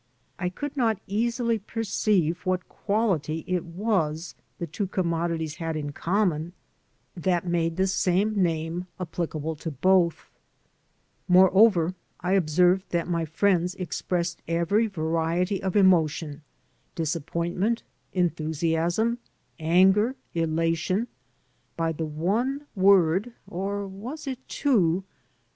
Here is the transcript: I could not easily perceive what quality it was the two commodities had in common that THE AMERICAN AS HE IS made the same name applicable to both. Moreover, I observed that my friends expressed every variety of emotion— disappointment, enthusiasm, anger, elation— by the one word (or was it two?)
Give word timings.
I 0.39 0.49
could 0.49 0.75
not 0.75 0.99
easily 1.05 1.59
perceive 1.59 2.43
what 2.43 2.67
quality 2.67 3.43
it 3.45 3.63
was 3.63 4.33
the 4.57 4.65
two 4.65 4.87
commodities 4.87 5.57
had 5.57 5.75
in 5.75 5.91
common 5.91 6.53
that 7.15 7.43
THE 7.43 7.47
AMERICAN 7.47 7.47
AS 7.47 7.47
HE 7.47 7.47
IS 7.47 7.51
made 7.51 7.77
the 7.77 7.87
same 7.87 8.35
name 8.41 8.87
applicable 8.99 9.55
to 9.57 9.69
both. 9.69 10.31
Moreover, 11.27 11.93
I 12.19 12.31
observed 12.31 12.85
that 12.89 13.09
my 13.09 13.25
friends 13.25 13.75
expressed 13.75 14.41
every 14.47 14.87
variety 14.87 15.61
of 15.61 15.75
emotion— 15.75 16.41
disappointment, 16.95 17.83
enthusiasm, 18.11 19.19
anger, 19.59 20.15
elation— 20.33 21.09
by 21.77 21.91
the 21.91 22.05
one 22.07 22.65
word 22.73 23.33
(or 23.45 23.85
was 23.87 24.25
it 24.25 24.39
two?) 24.47 25.03